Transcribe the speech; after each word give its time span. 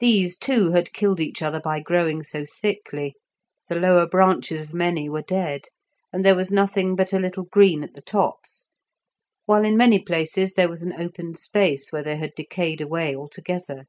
These, 0.00 0.36
too, 0.36 0.72
had 0.72 0.92
killed 0.92 1.20
each 1.20 1.42
other 1.42 1.60
by 1.60 1.78
growing 1.78 2.24
so 2.24 2.44
thickly; 2.44 3.14
the 3.68 3.76
lower 3.76 4.04
branches 4.04 4.62
of 4.62 4.74
many 4.74 5.08
were 5.08 5.22
dead, 5.22 5.66
and 6.12 6.26
there 6.26 6.34
was 6.34 6.50
nothing 6.50 6.96
but 6.96 7.12
a 7.12 7.20
little 7.20 7.44
green 7.44 7.84
at 7.84 7.94
the 7.94 8.02
tops, 8.02 8.66
while 9.46 9.64
in 9.64 9.76
many 9.76 10.00
places 10.00 10.54
there 10.54 10.68
was 10.68 10.82
an 10.82 10.92
open 10.92 11.36
space 11.36 11.92
where 11.92 12.02
they 12.02 12.16
had 12.16 12.32
decayed 12.34 12.80
away 12.80 13.14
altogether. 13.14 13.84